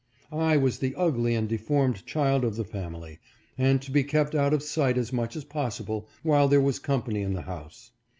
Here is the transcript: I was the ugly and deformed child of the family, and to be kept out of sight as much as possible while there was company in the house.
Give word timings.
I 0.31 0.57
was 0.57 0.79
the 0.79 0.95
ugly 0.95 1.35
and 1.35 1.47
deformed 1.47 2.07
child 2.07 2.43
of 2.43 2.55
the 2.55 2.63
family, 2.65 3.19
and 3.55 3.79
to 3.83 3.91
be 3.91 4.03
kept 4.03 4.33
out 4.33 4.51
of 4.51 4.63
sight 4.63 4.97
as 4.97 5.13
much 5.13 5.35
as 5.35 5.43
possible 5.45 6.09
while 6.23 6.47
there 6.47 6.59
was 6.59 6.79
company 6.79 7.21
in 7.21 7.33
the 7.33 7.43
house. 7.43 7.91